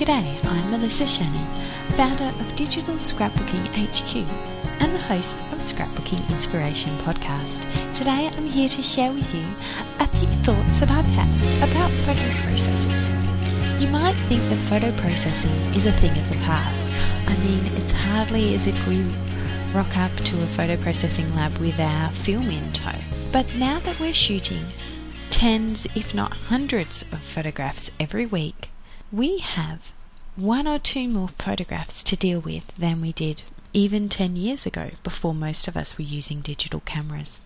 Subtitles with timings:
[0.00, 1.44] G'day, I'm Melissa Shannon,
[1.94, 4.26] founder of Digital Scrapbooking HQ
[4.80, 7.60] and the host of Scrapbooking Inspiration Podcast.
[7.92, 9.44] Today I'm here to share with you
[9.98, 12.92] a few thoughts that I've had about photo processing.
[13.78, 16.94] You might think that photo processing is a thing of the past.
[17.26, 19.02] I mean, it's hardly as if we
[19.74, 22.98] rock up to a photo processing lab with our film in tow.
[23.32, 24.64] But now that we're shooting
[25.28, 28.69] tens, if not hundreds, of photographs every week,
[29.12, 29.92] we have
[30.36, 33.42] one or two more photographs to deal with than we did
[33.72, 37.40] even 10 years ago before most of us were using digital cameras.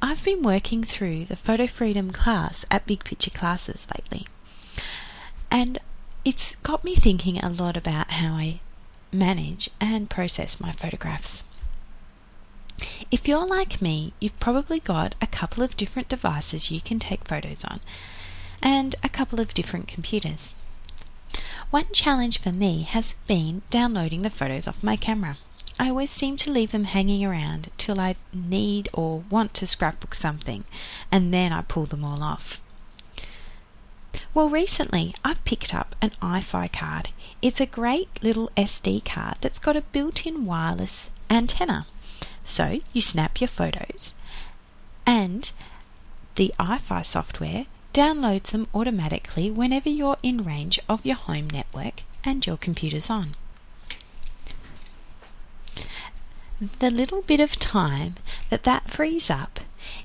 [0.00, 4.26] I've been working through the Photo Freedom class at Big Picture Classes lately,
[5.50, 5.78] and
[6.24, 8.60] it's got me thinking a lot about how I
[9.12, 11.44] manage and process my photographs.
[13.10, 17.28] If you're like me, you've probably got a couple of different devices you can take
[17.28, 17.80] photos on
[18.64, 20.52] and a couple of different computers.
[21.70, 25.36] One challenge for me has been downloading the photos off my camera.
[25.78, 30.14] I always seem to leave them hanging around till I need or want to scrapbook
[30.14, 30.64] something,
[31.12, 32.60] and then I pull them all off.
[34.32, 37.10] Well, recently I've picked up an Eye-Fi card.
[37.42, 41.86] It's a great little SD card that's got a built in wireless antenna.
[42.44, 44.14] So you snap your photos,
[45.04, 45.50] and
[46.36, 52.44] the Eye-Fi software downloads them automatically whenever you're in range of your home network and
[52.44, 53.36] your computer's on.
[56.80, 58.16] The little bit of time
[58.50, 59.60] that that frees up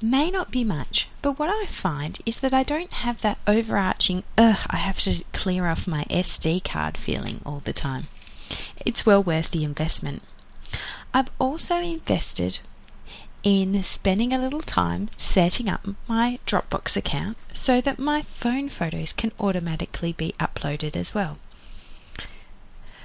[0.00, 4.22] may not be much, but what I find is that I don't have that overarching,
[4.38, 8.06] ugh, I have to clear off my SD card feeling all the time.
[8.84, 10.22] It's well worth the investment.
[11.12, 12.60] I've also invested
[13.42, 19.12] in spending a little time setting up my Dropbox account so that my phone photos
[19.12, 21.38] can automatically be uploaded as well.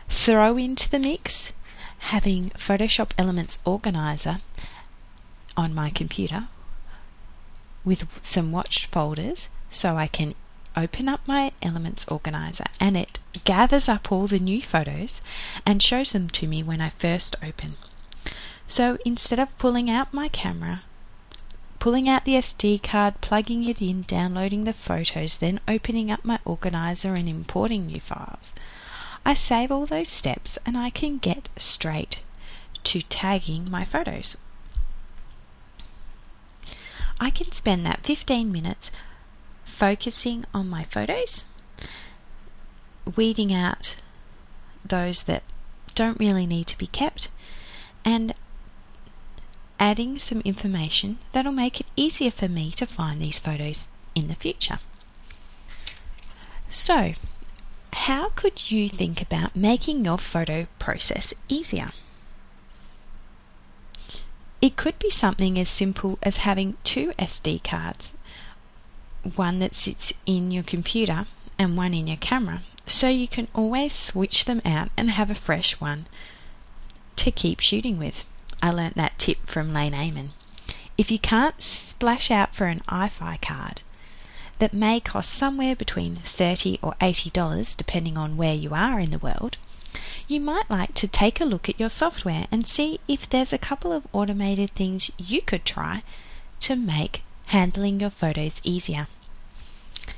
[0.09, 1.53] Throw into the mix
[1.99, 4.39] having Photoshop Elements Organizer
[5.55, 6.47] on my computer
[7.83, 10.35] with some watched folders so I can
[10.75, 15.21] open up my Elements Organizer and it gathers up all the new photos
[15.65, 17.75] and shows them to me when I first open.
[18.67, 20.83] So instead of pulling out my camera,
[21.79, 26.39] pulling out the SD card, plugging it in, downloading the photos, then opening up my
[26.43, 28.53] organizer and importing new files,
[29.25, 32.21] I save all those steps and I can get straight
[32.85, 34.37] to tagging my photos.
[37.19, 38.91] I can spend that 15 minutes
[39.63, 41.45] focusing on my photos,
[43.15, 43.95] weeding out
[44.85, 45.43] those that
[45.95, 47.29] don't really need to be kept,
[48.05, 48.33] and
[49.79, 54.35] adding some information that'll make it easier for me to find these photos in the
[54.35, 54.79] future.
[56.69, 57.13] So,
[57.93, 61.89] how could you think about making your photo process easier?
[64.61, 68.13] It could be something as simple as having two SD cards,
[69.35, 71.27] one that sits in your computer
[71.59, 75.35] and one in your camera, so you can always switch them out and have a
[75.35, 76.07] fresh one
[77.17, 78.25] to keep shooting with.
[78.61, 80.29] I learnt that tip from Lain Ehmann.
[80.97, 83.81] If you can't splash out for an Eye-Fi card
[84.59, 89.19] that may cost somewhere between 30 or $80 depending on where you are in the
[89.19, 89.57] world,
[90.27, 93.57] you might like to take a look at your software and see if there's a
[93.57, 96.03] couple of automated things you could try
[96.59, 99.07] to make handling your photos easier.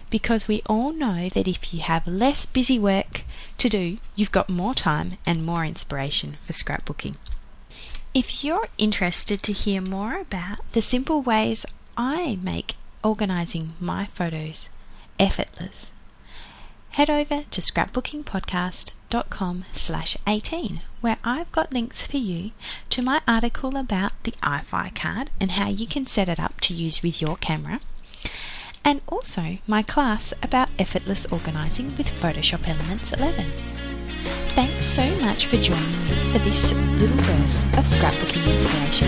[0.10, 3.24] Because we all know that if you have less busy work
[3.58, 7.16] to do, you've got more time and more inspiration for scrapbooking.
[8.14, 11.64] If you're interested to hear more about the simple ways
[11.96, 14.68] I make organizing my photos
[15.20, 15.92] effortless,
[16.92, 22.50] head over to scrapbookingpodcast.com slash 18 where I've got links for you
[22.90, 26.74] to my article about the Eye-Fi card and how you can set it up to
[26.74, 27.80] use with your camera
[28.84, 33.89] and also my class about effortless organizing with Photoshop Elements 11.
[34.60, 39.08] Thanks so much for joining me for this little burst of scrapbooking inspiration,